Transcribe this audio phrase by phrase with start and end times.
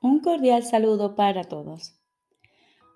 [0.00, 2.00] Un cordial saludo para todos.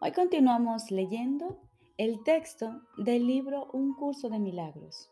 [0.01, 1.61] Hoy continuamos leyendo
[1.99, 5.11] el texto del libro Un curso de milagros.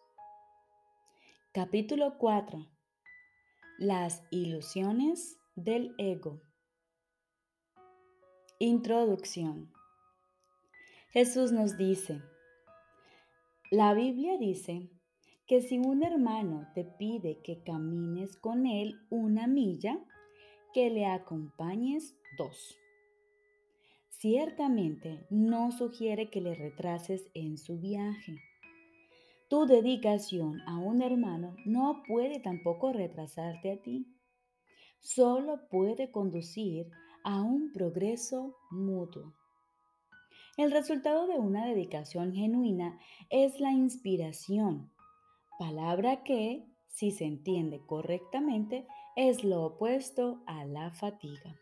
[1.51, 2.65] Capítulo 4.
[3.79, 6.41] Las ilusiones del ego.
[8.61, 9.73] Introducción.
[11.11, 12.23] Jesús nos dice,
[13.73, 14.93] la Biblia dice
[15.45, 19.99] que si un hermano te pide que camines con él una milla,
[20.73, 22.77] que le acompañes dos.
[24.09, 28.39] Ciertamente no sugiere que le retrases en su viaje.
[29.49, 34.07] Tu dedicación a un hermano no puede tampoco retrasarte a ti.
[35.01, 36.91] Solo puede conducir
[37.25, 39.35] a un progreso mutuo.
[40.57, 42.99] El resultado de una dedicación genuina
[43.31, 44.91] es la inspiración,
[45.59, 48.87] palabra que, si se entiende correctamente,
[49.21, 51.55] es lo opuesto a la fatiga.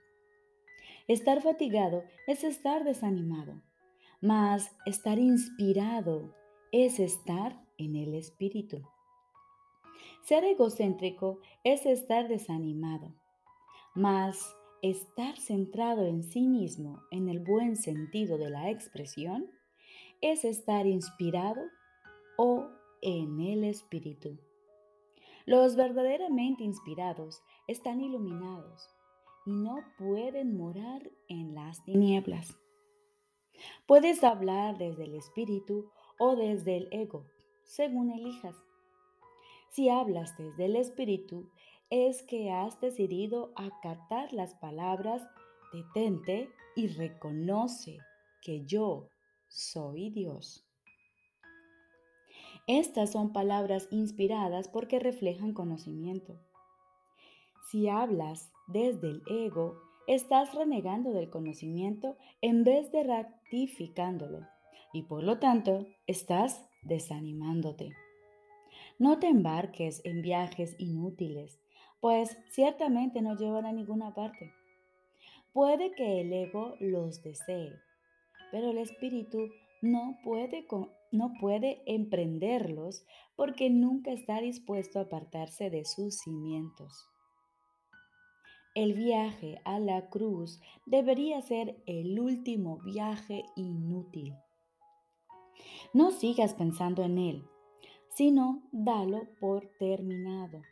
[1.09, 3.61] Estar fatigado es estar desanimado,
[4.21, 6.37] mas estar inspirado
[6.71, 8.83] es estar en el espíritu.
[10.23, 13.13] Ser egocéntrico es estar desanimado,
[13.93, 19.51] mas estar centrado en sí mismo en el buen sentido de la expresión
[20.21, 21.63] es estar inspirado
[22.37, 22.69] o
[23.03, 24.39] en el espíritu.
[25.49, 28.87] Los verdaderamente inspirados están iluminados
[29.47, 32.55] y no pueden morar en las tinieblas.
[33.87, 37.25] Puedes hablar desde el espíritu o desde el ego,
[37.65, 38.63] según elijas.
[39.71, 41.49] Si hablas desde el espíritu,
[41.89, 45.27] es que has decidido acatar las palabras
[45.73, 47.97] detente y reconoce
[48.43, 49.09] que yo
[49.47, 50.68] soy Dios.
[52.69, 56.39] Estas son palabras inspiradas porque reflejan conocimiento.
[57.71, 64.47] Si hablas desde el ego, estás renegando del conocimiento en vez de ratificándolo
[64.93, 67.97] y por lo tanto estás desanimándote.
[68.99, 71.59] No te embarques en viajes inútiles,
[72.01, 74.53] pues ciertamente no llevan a ninguna parte.
[75.55, 77.73] Puede que el ego los desee,
[78.53, 79.49] pero el espíritu
[79.81, 80.67] no puede,
[81.13, 83.05] no puede emprenderlos
[83.37, 87.09] porque nunca está dispuesto a apartarse de sus cimientos.
[88.75, 94.35] El viaje a la cruz debería ser el último viaje inútil.
[95.93, 97.45] No sigas pensando en él,
[98.11, 100.63] sino dalo por terminado.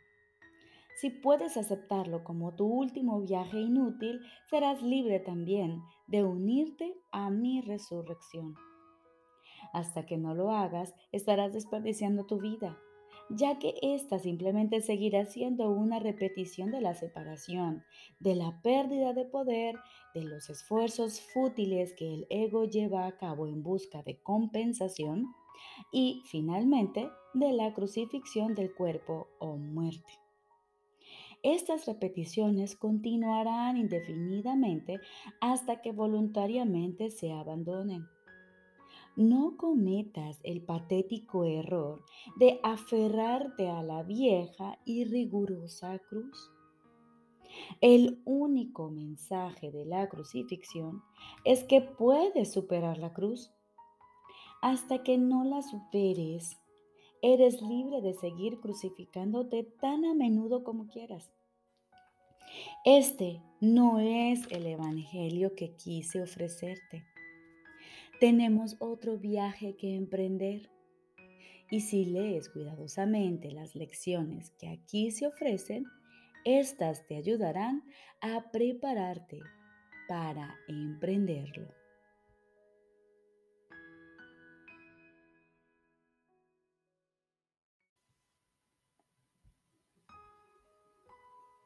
[1.01, 7.61] Si puedes aceptarlo como tu último viaje inútil, serás libre también de unirte a mi
[7.61, 8.55] resurrección.
[9.73, 12.77] Hasta que no lo hagas, estarás desperdiciando tu vida,
[13.29, 17.83] ya que ésta simplemente seguirá siendo una repetición de la separación,
[18.19, 19.77] de la pérdida de poder,
[20.13, 25.33] de los esfuerzos fútiles que el ego lleva a cabo en busca de compensación
[25.91, 30.13] y, finalmente, de la crucifixión del cuerpo o muerte.
[31.43, 34.99] Estas repeticiones continuarán indefinidamente
[35.39, 38.07] hasta que voluntariamente se abandonen
[39.17, 42.05] no cometas el patético error
[42.35, 46.51] de aferrarte a la vieja y rigurosa cruz.
[47.81, 51.01] El único mensaje de la crucifixión
[51.43, 53.51] es que puedes superar la cruz.
[54.61, 56.59] Hasta que no la superes,
[57.23, 61.31] eres libre de seguir crucificándote tan a menudo como quieras.
[62.85, 67.03] Este no es el Evangelio que quise ofrecerte
[68.19, 70.69] tenemos otro viaje que emprender.
[71.69, 75.85] Y si lees cuidadosamente las lecciones que aquí se ofrecen,
[76.45, 77.83] estas te ayudarán
[78.21, 79.39] a prepararte
[80.07, 81.67] para emprenderlo.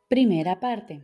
[0.08, 1.04] Primera parte.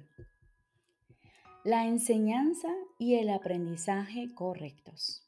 [1.63, 5.26] La enseñanza y el aprendizaje correctos.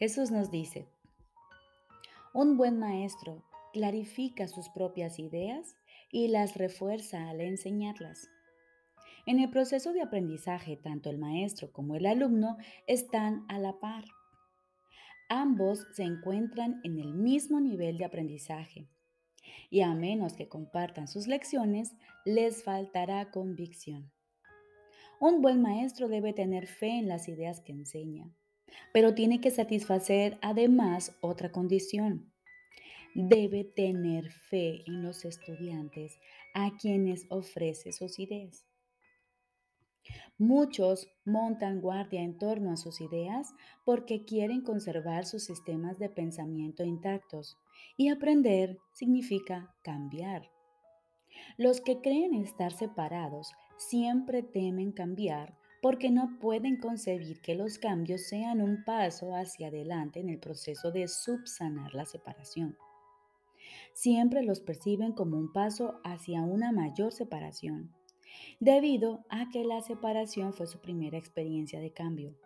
[0.00, 0.88] Jesús nos dice,
[2.32, 3.44] un buen maestro
[3.74, 5.76] clarifica sus propias ideas
[6.10, 8.26] y las refuerza al enseñarlas.
[9.26, 12.56] En el proceso de aprendizaje, tanto el maestro como el alumno
[12.86, 14.04] están a la par.
[15.28, 18.88] Ambos se encuentran en el mismo nivel de aprendizaje
[19.68, 21.92] y a menos que compartan sus lecciones,
[22.24, 24.10] les faltará convicción.
[25.20, 28.34] Un buen maestro debe tener fe en las ideas que enseña
[28.92, 32.32] pero tiene que satisfacer además otra condición.
[33.14, 36.18] Debe tener fe en los estudiantes
[36.54, 38.64] a quienes ofrece sus ideas.
[40.38, 46.82] Muchos montan guardia en torno a sus ideas porque quieren conservar sus sistemas de pensamiento
[46.82, 47.58] intactos
[47.96, 50.50] y aprender significa cambiar.
[51.58, 58.22] Los que creen estar separados siempre temen cambiar porque no pueden concebir que los cambios
[58.28, 62.76] sean un paso hacia adelante en el proceso de subsanar la separación.
[63.92, 67.94] Siempre los perciben como un paso hacia una mayor separación,
[68.60, 72.36] debido a que la separación fue su primera experiencia de cambio.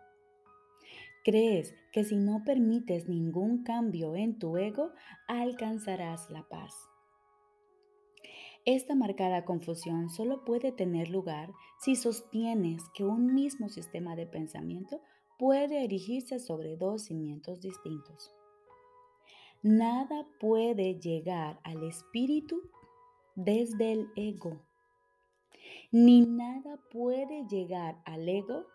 [1.23, 4.91] Crees que si no permites ningún cambio en tu ego,
[5.27, 6.73] alcanzarás la paz.
[8.65, 15.01] Esta marcada confusión solo puede tener lugar si sostienes que un mismo sistema de pensamiento
[15.37, 18.33] puede erigirse sobre dos cimientos distintos.
[19.61, 22.59] Nada puede llegar al espíritu
[23.35, 24.59] desde el ego,
[25.91, 28.65] ni nada puede llegar al ego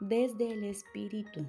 [0.00, 1.46] desde el espíritu.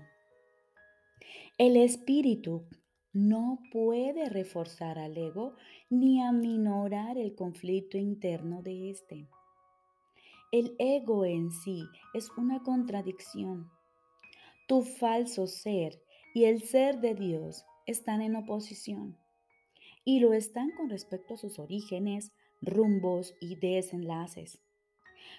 [1.57, 2.63] El espíritu
[3.13, 5.55] no puede reforzar al ego
[5.89, 9.27] ni aminorar el conflicto interno de éste.
[10.51, 13.69] El ego en sí es una contradicción.
[14.67, 16.01] Tu falso ser
[16.33, 19.17] y el ser de Dios están en oposición
[20.05, 22.31] y lo están con respecto a sus orígenes,
[22.61, 24.61] rumbos y desenlaces.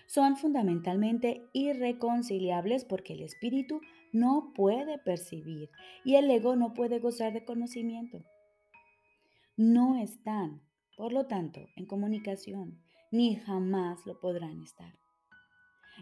[0.07, 3.81] Son fundamentalmente irreconciliables porque el espíritu
[4.12, 5.70] no puede percibir
[6.05, 8.23] y el ego no puede gozar de conocimiento.
[9.56, 10.62] No están,
[10.97, 14.94] por lo tanto, en comunicación, ni jamás lo podrán estar.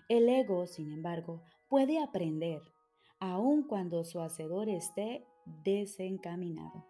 [0.08, 2.62] El ego, sin embargo, puede aprender,
[3.18, 5.24] aun cuando su hacedor esté
[5.64, 6.86] desencaminado.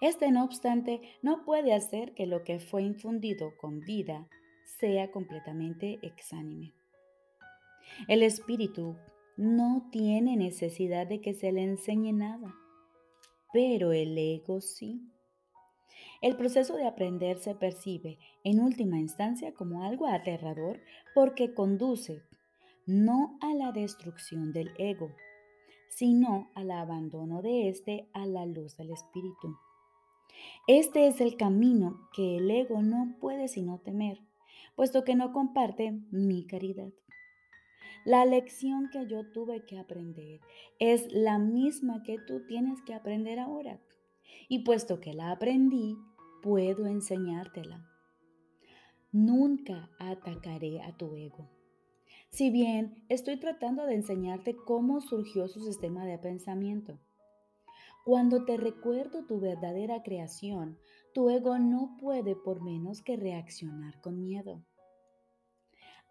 [0.00, 4.28] Este, no obstante, no puede hacer que lo que fue infundido con vida
[4.78, 6.74] sea completamente exánime.
[8.08, 8.96] El espíritu
[9.36, 12.54] no tiene necesidad de que se le enseñe nada,
[13.52, 15.08] pero el ego sí.
[16.20, 20.80] El proceso de aprender se percibe en última instancia como algo aterrador
[21.14, 22.22] porque conduce
[22.86, 25.10] no a la destrucción del ego,
[25.88, 29.56] sino al abandono de éste a la luz del Espíritu.
[30.66, 34.20] Este es el camino que el ego no puede sino temer,
[34.74, 36.92] puesto que no comparte mi caridad.
[38.04, 40.40] La lección que yo tuve que aprender
[40.80, 43.80] es la misma que tú tienes que aprender ahora.
[44.48, 45.96] Y puesto que la aprendí,
[46.42, 47.86] puedo enseñártela.
[49.12, 51.48] Nunca atacaré a tu ego.
[52.30, 56.98] Si bien estoy tratando de enseñarte cómo surgió su sistema de pensamiento.
[58.04, 60.76] Cuando te recuerdo tu verdadera creación,
[61.14, 64.64] tu ego no puede por menos que reaccionar con miedo.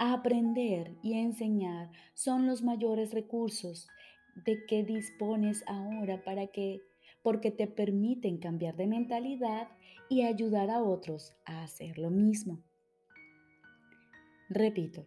[0.04, 3.88] Aprender y enseñar son los mayores recursos
[4.34, 6.82] de que dispones ahora para que
[7.22, 9.68] porque te permiten cambiar de mentalidad
[10.10, 12.64] y ayudar a otros a hacer lo mismo.
[14.50, 15.06] Repito,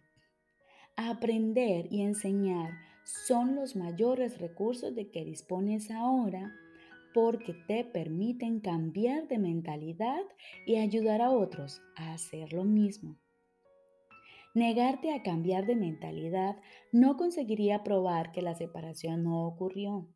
[0.95, 2.71] aprender y enseñar
[3.03, 6.55] son los mayores recursos de que dispones ahora
[7.13, 10.23] porque te permiten cambiar de mentalidad
[10.65, 13.17] y ayudar a otros a hacer lo mismo.
[14.55, 16.55] Negarte a cambiar de mentalidad
[16.93, 20.07] no conseguiría probar que la separación no ocurrió.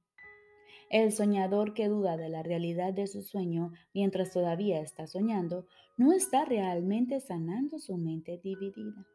[0.89, 5.67] El soñador que duda de la realidad de su sueño mientras todavía está soñando
[5.97, 9.05] no está realmente sanando su mente dividida.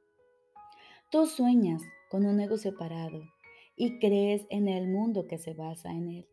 [1.11, 3.23] Tú sueñas con un ego separado
[3.77, 6.29] y crees en el mundo que se basa en él.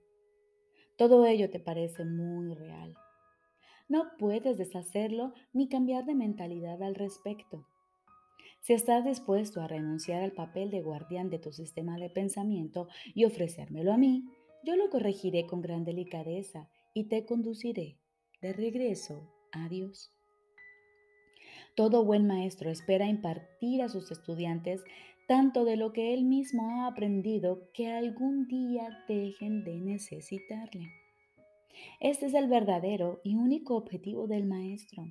[0.98, 2.94] Todo ello te parece muy real.
[3.88, 7.66] No puedes deshacerlo ni cambiar de mentalidad al respecto.
[8.62, 13.26] Si estás dispuesto a renunciar al papel de guardián de tu sistema de pensamiento y
[13.26, 14.26] ofrecérmelo a mí,
[14.64, 17.98] yo lo corregiré con gran delicadeza y te conduciré
[18.40, 20.14] de regreso a Dios.
[21.76, 24.84] Todo buen maestro espera impartir a sus estudiantes
[25.28, 30.88] tanto de lo que él mismo ha aprendido que algún día dejen de necesitarle.
[32.00, 35.06] Este es el verdadero y único objetivo del maestro.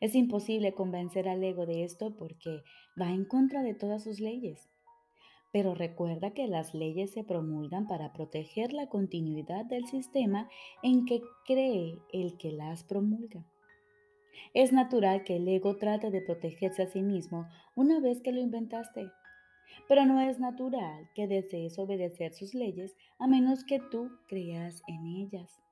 [0.00, 2.62] Es imposible convencer al ego de esto porque
[3.00, 4.68] va en contra de todas sus leyes.
[5.52, 10.48] Pero recuerda que las leyes se promulgan para proteger la continuidad del sistema
[10.82, 13.44] en que cree el que las promulga.
[14.54, 18.40] Es natural que el ego trate de protegerse a sí mismo una vez que lo
[18.40, 19.10] inventaste,
[19.88, 25.06] pero no es natural que desees obedecer sus leyes a menos que tú creas en
[25.06, 25.62] ellas.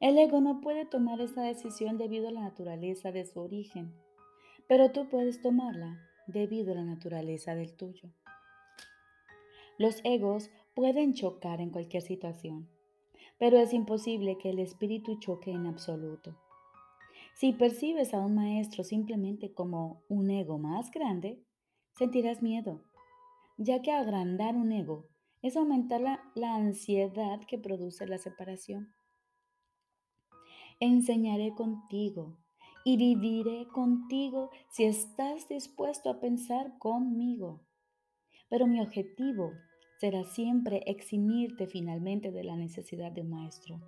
[0.00, 3.92] El ego no puede tomar esa decisión debido a la naturaleza de su origen,
[4.66, 8.08] pero tú puedes tomarla debido a la naturaleza del tuyo.
[9.76, 12.70] Los egos pueden chocar en cualquier situación,
[13.38, 16.34] pero es imposible que el espíritu choque en absoluto.
[17.34, 21.42] Si percibes a un maestro simplemente como un ego más grande,
[21.92, 22.82] sentirás miedo,
[23.58, 25.08] ya que agrandar un ego
[25.42, 28.94] es aumentar la, la ansiedad que produce la separación.
[30.82, 32.38] Enseñaré contigo
[32.86, 37.60] y viviré contigo si estás dispuesto a pensar conmigo.
[38.48, 39.52] Pero mi objetivo
[39.98, 43.78] será siempre eximirte finalmente de la necesidad de un maestro.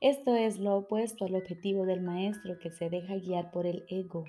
[0.00, 4.24] Esto es lo opuesto al objetivo del maestro que se deja guiar por el ego.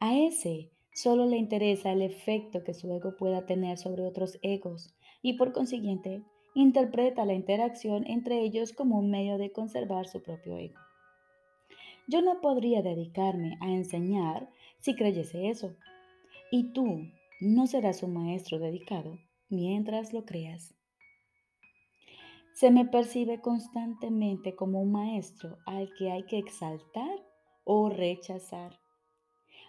[0.00, 4.94] A ese solo le interesa el efecto que su ego pueda tener sobre otros egos
[5.20, 6.22] y por consiguiente
[6.54, 10.78] interpreta la interacción entre ellos como un medio de conservar su propio ego.
[12.08, 15.76] Yo no podría dedicarme a enseñar si creyese eso.
[16.50, 17.02] Y tú
[17.40, 19.18] no serás un maestro dedicado
[19.50, 20.74] mientras lo creas.
[22.54, 27.24] Se me percibe constantemente como un maestro al que hay que exaltar
[27.64, 28.80] o rechazar.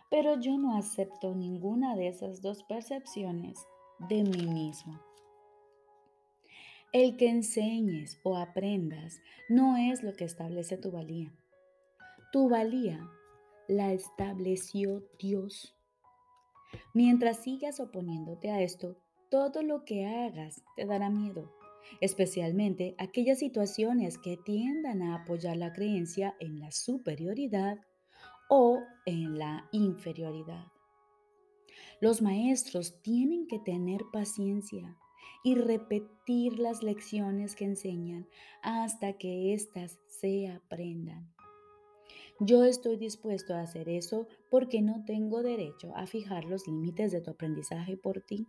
[0.09, 3.59] Pero yo no acepto ninguna de esas dos percepciones
[4.07, 5.08] de mí mismo.
[6.91, 11.31] El que enseñes o aprendas no es lo que establece tu valía.
[12.31, 13.08] Tu valía
[13.67, 15.75] la estableció Dios.
[16.96, 18.98] Mientras sigas oponiéndote a esto,
[19.29, 21.53] todo lo que hagas te dará miedo,
[22.01, 27.77] especialmente aquellas situaciones que tiendan a apoyar la creencia en la superioridad
[28.50, 30.65] o en la inferioridad.
[32.01, 34.98] Los maestros tienen que tener paciencia
[35.43, 38.27] y repetir las lecciones que enseñan
[38.61, 41.33] hasta que éstas se aprendan.
[42.39, 47.21] Yo estoy dispuesto a hacer eso porque no tengo derecho a fijar los límites de
[47.21, 48.47] tu aprendizaje por ti.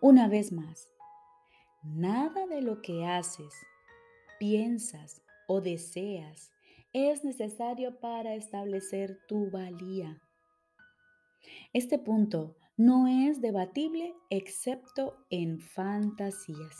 [0.00, 0.88] Una vez más,
[1.82, 3.54] nada de lo que haces,
[4.38, 6.52] piensas o deseas
[6.92, 10.22] es necesario para establecer tu valía.
[11.72, 16.78] Este punto no es debatible excepto en fantasías.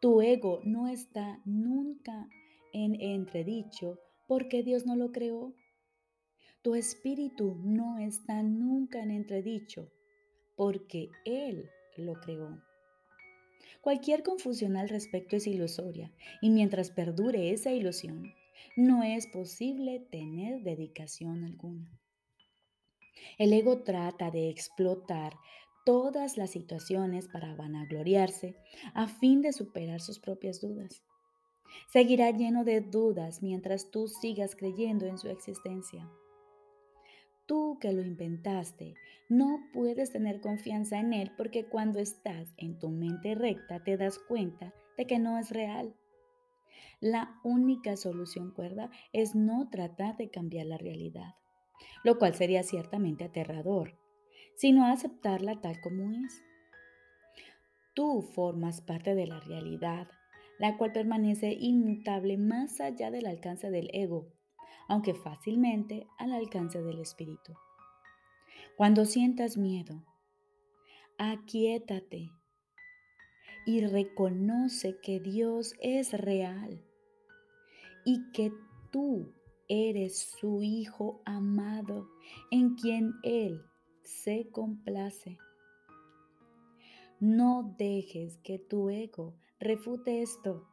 [0.00, 2.28] Tu ego no está nunca
[2.72, 5.54] en entredicho porque Dios no lo creó.
[6.62, 9.90] Tu espíritu no está nunca en entredicho
[10.56, 12.60] porque Él lo creó.
[13.80, 18.34] Cualquier confusión al respecto es ilusoria y mientras perdure esa ilusión,
[18.76, 22.00] no es posible tener dedicación alguna.
[23.38, 25.34] El ego trata de explotar
[25.84, 28.56] todas las situaciones para vanagloriarse
[28.94, 31.02] a fin de superar sus propias dudas.
[31.88, 36.08] Seguirá lleno de dudas mientras tú sigas creyendo en su existencia.
[37.46, 38.94] Tú que lo inventaste,
[39.28, 44.18] no puedes tener confianza en él porque cuando estás en tu mente recta te das
[44.18, 45.94] cuenta de que no es real.
[47.00, 51.34] La única solución cuerda es no tratar de cambiar la realidad,
[52.02, 53.98] lo cual sería ciertamente aterrador,
[54.56, 56.42] sino aceptarla tal como es.
[57.94, 60.08] Tú formas parte de la realidad,
[60.58, 64.34] la cual permanece inmutable más allá del alcance del ego
[64.88, 67.54] aunque fácilmente al alcance del espíritu.
[68.76, 70.04] Cuando sientas miedo,
[71.18, 72.30] aquietate
[73.66, 76.84] y reconoce que Dios es real
[78.04, 78.52] y que
[78.90, 79.33] tú
[79.68, 82.08] eres su Hijo amado
[82.50, 83.64] en quien Él
[84.02, 85.38] se complace.
[87.20, 90.68] No dejes que tu ego refute esto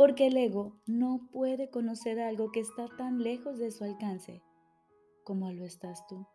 [0.00, 4.42] porque el ego no puede conocer algo que está tan lejos de su alcance
[5.24, 6.26] como lo estás tú.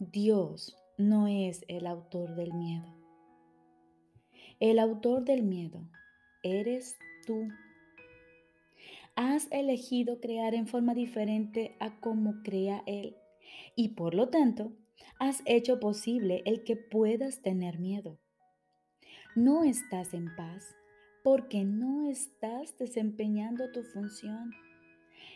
[0.00, 2.92] Dios no es el autor del miedo.
[4.58, 5.88] El autor del miedo
[6.42, 6.96] eres
[7.26, 7.48] tú.
[9.14, 13.16] Has elegido crear en forma diferente a como crea Él
[13.76, 14.72] y por lo tanto
[15.18, 18.18] has hecho posible el que puedas tener miedo.
[19.36, 20.74] No estás en paz
[21.22, 24.50] porque no estás desempeñando tu función.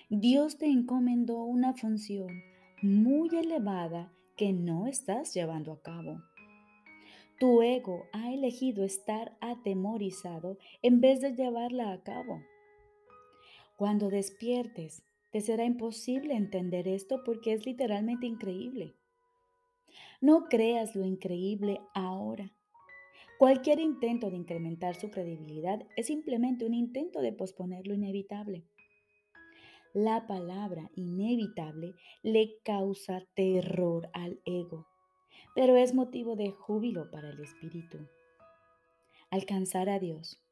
[0.09, 2.43] Dios te encomendó una función
[2.83, 6.23] muy elevada que no estás llevando a cabo.
[7.39, 12.41] Tu ego ha elegido estar atemorizado en vez de llevarla a cabo.
[13.77, 15.03] Cuando despiertes,
[15.33, 18.97] te será imposible entender esto porque es literalmente increíble.
[20.23, 22.55] No creas lo increíble ahora.
[23.39, 28.65] Cualquier intento de incrementar su credibilidad es simplemente un intento de posponer lo inevitable.
[29.93, 34.87] La palabra inevitable le causa terror al ego,
[35.55, 37.99] pero es motivo de júbilo para el espíritu.
[39.31, 40.43] Alcanzar a Dios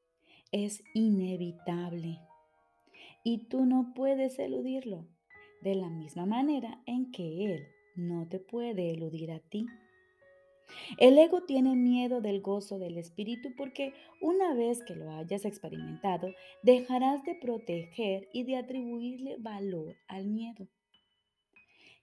[0.52, 2.20] es inevitable
[3.24, 5.08] y tú no puedes eludirlo
[5.62, 7.66] de la misma manera en que Él
[7.96, 9.66] no te puede eludir a ti.
[10.98, 16.28] El ego tiene miedo del gozo del espíritu porque una vez que lo hayas experimentado,
[16.62, 20.68] dejarás de proteger y de atribuirle valor al miedo.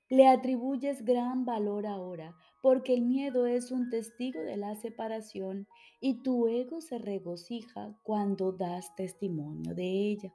[0.09, 5.67] Le atribuyes gran valor ahora porque el miedo es un testigo de la separación
[5.99, 10.33] y tu ego se regocija cuando das testimonio de ella.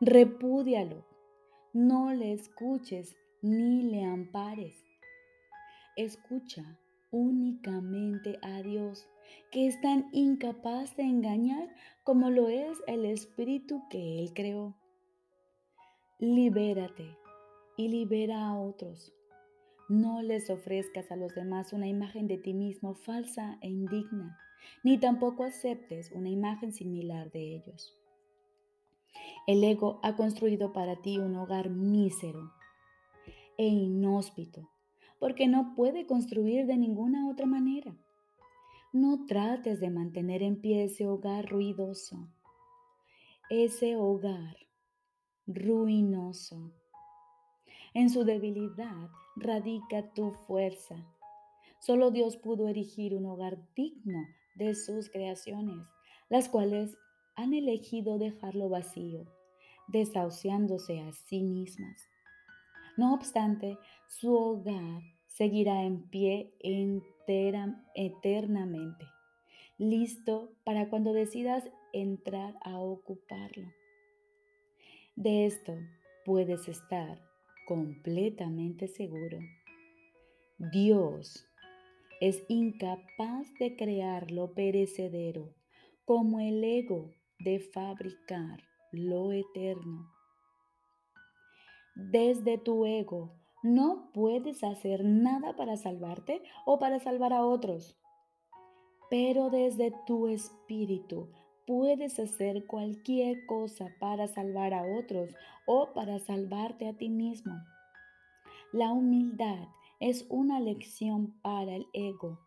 [0.00, 1.04] Repúdialo,
[1.72, 4.86] no le escuches ni le ampares
[5.96, 6.78] escucha
[7.10, 9.08] únicamente a Dios,
[9.50, 11.74] que es tan incapaz de engañar
[12.04, 14.76] como lo es el espíritu que Él creó.
[16.18, 17.16] Libérate
[17.76, 19.12] y libera a otros.
[19.88, 24.38] No les ofrezcas a los demás una imagen de ti mismo falsa e indigna,
[24.82, 27.96] ni tampoco aceptes una imagen similar de ellos.
[29.46, 32.52] El ego ha construido para ti un hogar mísero
[33.56, 34.68] e inhóspito
[35.18, 37.96] porque no puede construir de ninguna otra manera.
[38.92, 42.28] No trates de mantener en pie ese hogar ruidoso,
[43.50, 44.56] ese hogar
[45.46, 46.72] ruinoso.
[47.94, 51.06] En su debilidad radica tu fuerza.
[51.78, 54.24] Solo Dios pudo erigir un hogar digno
[54.56, 55.86] de sus creaciones,
[56.28, 56.96] las cuales
[57.36, 59.26] han elegido dejarlo vacío,
[59.88, 62.08] desahuciándose a sí mismas.
[62.96, 63.78] No obstante,
[64.08, 66.54] su hogar seguirá en pie
[67.94, 69.06] eternamente,
[69.78, 73.68] listo para cuando decidas entrar a ocuparlo.
[75.14, 75.74] De esto
[76.24, 77.20] puedes estar
[77.66, 79.38] completamente seguro.
[80.58, 81.46] Dios
[82.20, 85.54] es incapaz de crear lo perecedero
[86.06, 90.10] como el ego de fabricar lo eterno.
[91.94, 97.98] Desde tu ego no puedes hacer nada para salvarte o para salvar a otros.
[99.10, 101.30] Pero desde tu espíritu
[101.66, 105.34] puedes hacer cualquier cosa para salvar a otros
[105.66, 107.54] o para salvarte a ti mismo.
[108.72, 109.68] La humildad
[110.00, 112.38] es una lección para el ego,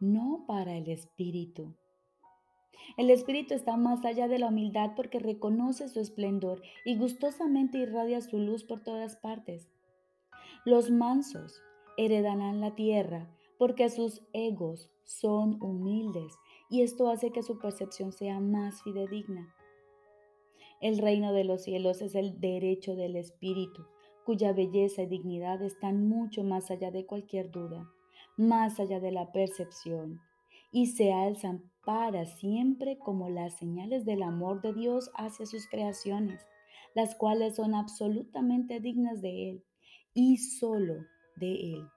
[0.00, 1.74] no para el espíritu.
[2.96, 8.20] El espíritu está más allá de la humildad porque reconoce su esplendor y gustosamente irradia
[8.20, 9.68] su luz por todas partes.
[10.64, 11.62] Los mansos
[11.96, 16.34] heredarán la tierra porque sus egos son humildes
[16.68, 19.54] y esto hace que su percepción sea más fidedigna.
[20.80, 23.86] El reino de los cielos es el derecho del espíritu,
[24.24, 27.90] cuya belleza y dignidad están mucho más allá de cualquier duda,
[28.36, 30.20] más allá de la percepción
[30.70, 36.40] y se alzan para siempre como las señales del amor de Dios hacia sus creaciones,
[36.94, 39.64] las cuales son absolutamente dignas de Él
[40.14, 41.04] y solo
[41.36, 41.88] de Él.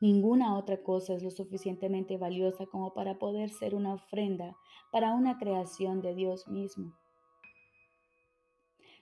[0.00, 4.56] Ninguna otra cosa es lo suficientemente valiosa como para poder ser una ofrenda
[4.92, 6.94] para una creación de Dios mismo.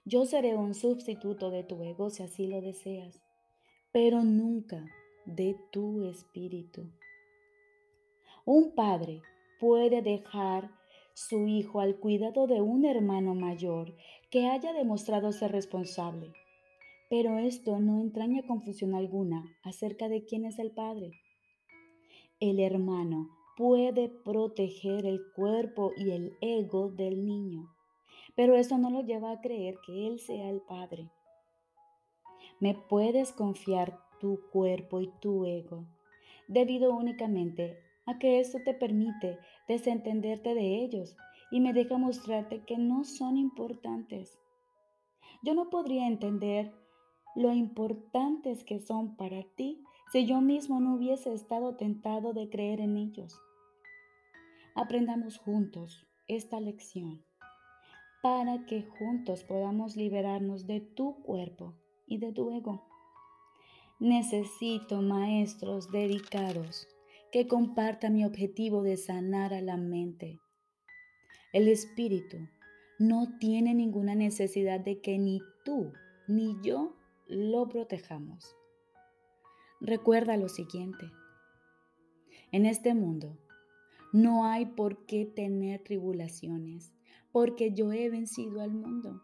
[0.04, 3.20] Yo seré un sustituto de tu ego si así lo deseas,
[3.92, 4.86] pero nunca
[5.26, 6.88] de tu espíritu.
[8.48, 9.22] Un padre
[9.58, 10.70] puede dejar
[11.14, 13.96] su hijo al cuidado de un hermano mayor
[14.30, 16.32] que haya demostrado ser responsable,
[17.10, 21.10] pero esto no entraña confusión alguna acerca de quién es el padre.
[22.38, 27.74] El hermano puede proteger el cuerpo y el ego del niño,
[28.36, 31.10] pero eso no lo lleva a creer que él sea el padre.
[32.60, 35.84] Me puedes confiar tu cuerpo y tu ego,
[36.46, 39.38] debido únicamente a que esto te permite
[39.68, 41.16] desentenderte de ellos
[41.50, 44.38] y me deja mostrarte que no son importantes.
[45.42, 46.72] Yo no podría entender
[47.34, 52.80] lo importantes que son para ti si yo mismo no hubiese estado tentado de creer
[52.80, 53.38] en ellos.
[54.74, 57.24] Aprendamos juntos esta lección
[58.22, 61.74] para que juntos podamos liberarnos de tu cuerpo
[62.06, 62.86] y de tu ego.
[63.98, 66.88] Necesito maestros dedicados
[67.32, 70.40] que comparta mi objetivo de sanar a la mente.
[71.52, 72.38] El espíritu
[72.98, 75.92] no tiene ninguna necesidad de que ni tú
[76.28, 76.96] ni yo
[77.28, 78.56] lo protejamos.
[79.80, 81.10] Recuerda lo siguiente.
[82.52, 83.36] En este mundo
[84.12, 86.92] no hay por qué tener tribulaciones,
[87.32, 89.22] porque yo he vencido al mundo.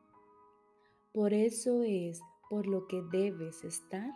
[1.12, 4.12] Por eso es por lo que debes estar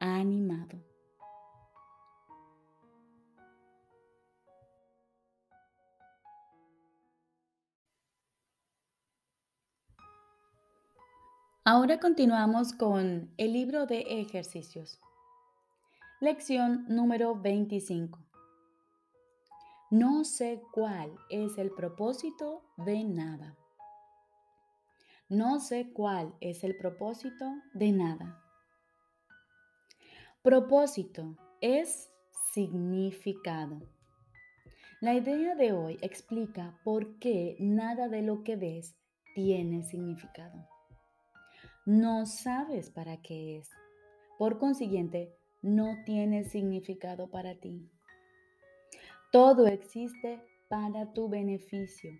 [0.00, 0.87] animado.
[11.70, 14.98] Ahora continuamos con el libro de ejercicios.
[16.18, 18.18] Lección número 25.
[19.90, 23.54] No sé cuál es el propósito de nada.
[25.28, 28.42] No sé cuál es el propósito de nada.
[30.40, 32.10] Propósito es
[32.54, 33.82] significado.
[35.02, 38.96] La idea de hoy explica por qué nada de lo que ves
[39.34, 40.77] tiene significado
[41.88, 43.70] no sabes para qué es.
[44.36, 47.90] Por consiguiente, no tiene significado para ti.
[49.32, 52.10] Todo existe para tu beneficio.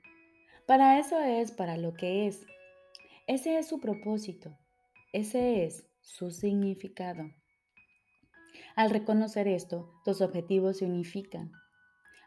[0.67, 2.47] Para eso es para lo que es.
[3.27, 4.57] Ese es su propósito.
[5.13, 7.25] Ese es su significado.
[8.75, 11.53] Al reconocer esto, tus objetivos se unifican.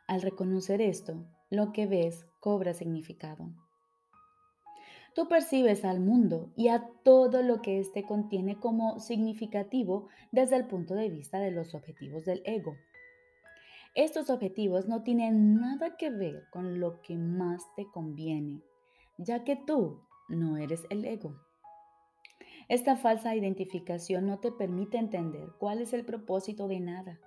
[0.05, 3.51] Al reconocer esto, lo que ves cobra significado.
[5.13, 10.67] Tú percibes al mundo y a todo lo que éste contiene como significativo desde el
[10.67, 12.77] punto de vista de los objetivos del ego.
[13.93, 18.61] Estos objetivos no tienen nada que ver con lo que más te conviene,
[19.17, 21.35] ya que tú no eres el ego.
[22.69, 27.19] Esta falsa identificación no te permite entender cuál es el propósito de nada.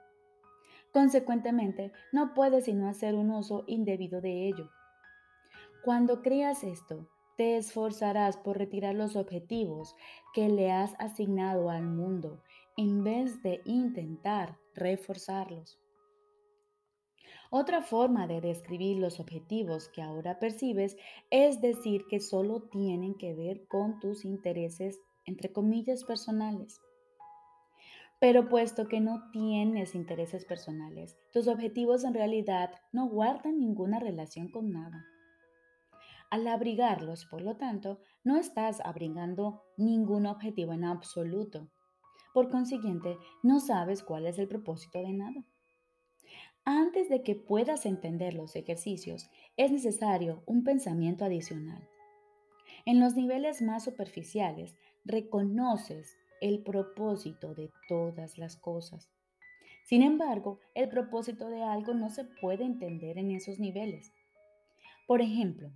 [0.90, 4.70] Consecuentemente, no puedes sino hacer un uso indebido de ello.
[5.84, 9.94] Cuando creas esto, te esforzarás por retirar los objetivos
[10.32, 12.42] que le has asignado al mundo
[12.76, 15.78] en vez de intentar reforzarlos.
[17.50, 20.96] Otra forma de describir los objetivos que ahora percibes
[21.30, 26.80] es decir que solo tienen que ver con tus intereses, entre comillas, personales.
[28.20, 34.48] Pero puesto que no tienes intereses personales, tus objetivos en realidad no guardan ninguna relación
[34.48, 35.04] con nada.
[36.34, 41.70] Al abrigarlos, por lo tanto, no estás abrigando ningún objetivo en absoluto.
[42.32, 45.44] Por consiguiente, no sabes cuál es el propósito de nada.
[46.64, 51.88] Antes de que puedas entender los ejercicios, es necesario un pensamiento adicional.
[52.84, 59.08] En los niveles más superficiales, reconoces el propósito de todas las cosas.
[59.84, 64.12] Sin embargo, el propósito de algo no se puede entender en esos niveles.
[65.06, 65.70] Por ejemplo,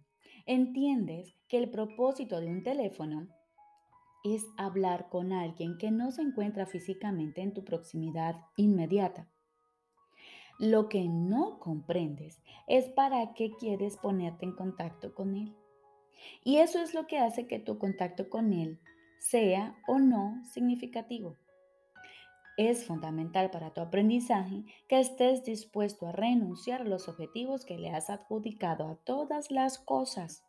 [0.49, 3.29] entiendes que el propósito de un teléfono
[4.25, 9.29] es hablar con alguien que no se encuentra físicamente en tu proximidad inmediata.
[10.59, 15.55] Lo que no comprendes es para qué quieres ponerte en contacto con él.
[16.43, 18.81] Y eso es lo que hace que tu contacto con él
[19.21, 21.37] sea o no significativo.
[22.59, 27.91] Es fundamental para tu aprendizaje que estés dispuesto a renunciar a los objetivos que le
[27.91, 30.45] has adjudicado a todas las cosas.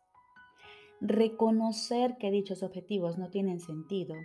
[1.00, 4.16] Reconocer que dichos objetivos no tienen sentido,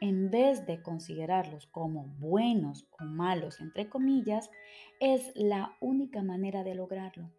[0.00, 4.50] en vez de considerarlos como buenos o malos, entre comillas,
[4.98, 7.30] es la única manera de lograrlo.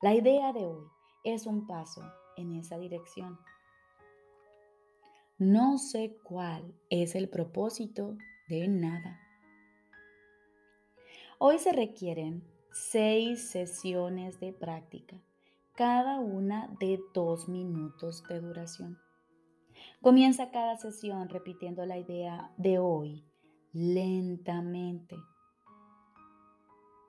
[0.00, 0.86] La idea de hoy
[1.22, 2.00] es un paso
[2.38, 3.38] en esa dirección.
[5.36, 8.16] No sé cuál es el propósito
[8.60, 9.18] nada.
[11.38, 15.16] Hoy se requieren seis sesiones de práctica,
[15.74, 18.98] cada una de dos minutos de duración.
[20.00, 23.24] Comienza cada sesión repitiendo la idea de hoy
[23.72, 25.16] lentamente.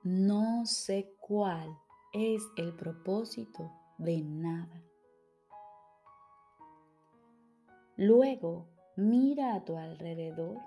[0.03, 1.77] No sé cuál
[2.13, 4.83] es el propósito de nada.
[7.95, 10.57] Luego, mira a tu alrededor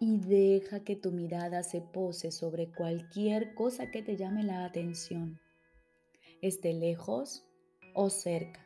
[0.00, 5.40] y deja que tu mirada se pose sobre cualquier cosa que te llame la atención,
[6.40, 7.44] esté lejos
[7.94, 8.64] o cerca,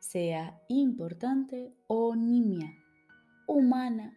[0.00, 2.72] sea importante o nimia,
[3.46, 4.16] humana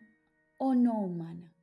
[0.58, 1.54] o no humana.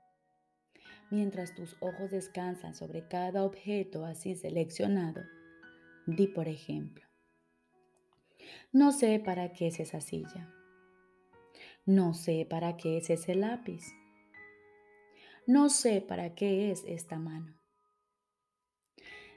[1.10, 5.22] Mientras tus ojos descansan sobre cada objeto así seleccionado,
[6.06, 7.08] di por ejemplo,
[8.72, 10.52] no sé para qué es esa silla.
[11.86, 13.82] No sé para qué es ese lápiz.
[15.48, 17.58] No sé para qué es esta mano.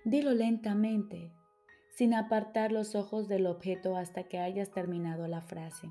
[0.03, 1.31] Dilo lentamente,
[1.95, 5.89] sin apartar los ojos del objeto hasta que hayas terminado la frase.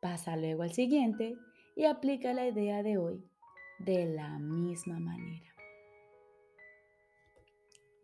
[0.00, 1.36] Pasa luego al siguiente
[1.76, 3.22] y aplica la idea de hoy
[3.78, 5.54] de la misma manera.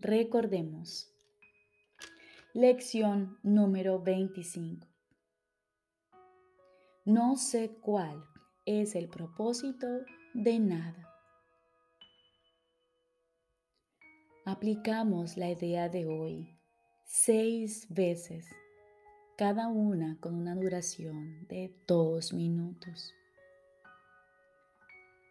[0.01, 1.11] Recordemos.
[2.53, 4.87] Lección número 25.
[7.07, 8.23] No sé cuál
[8.67, 9.87] es el propósito
[10.37, 11.15] de nada.
[14.45, 16.59] Aplicamos la idea de hoy
[17.07, 18.47] seis veces,
[19.39, 23.15] cada una con una duración de dos minutos.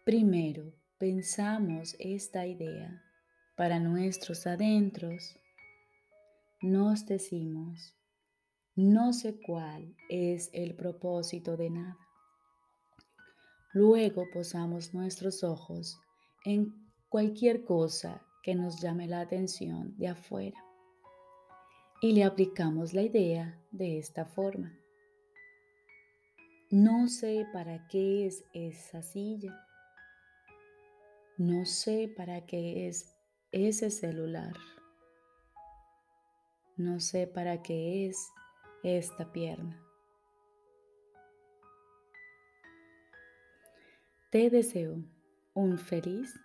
[0.04, 3.00] Primero, pensamos esta idea
[3.54, 5.36] para nuestros adentros.
[6.62, 7.94] Nos decimos,
[8.74, 12.05] no sé cuál es el propósito de nada.
[13.76, 16.00] Luego posamos nuestros ojos
[16.46, 16.72] en
[17.10, 20.58] cualquier cosa que nos llame la atención de afuera
[22.00, 24.80] y le aplicamos la idea de esta forma.
[26.70, 29.62] No sé para qué es esa silla.
[31.36, 33.14] No sé para qué es
[33.52, 34.54] ese celular.
[36.78, 38.26] No sé para qué es
[38.82, 39.85] esta pierna.
[44.36, 45.02] Te deseo
[45.54, 46.38] un feliz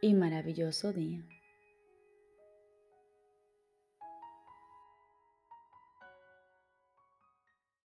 [0.00, 1.24] y maravilloso día.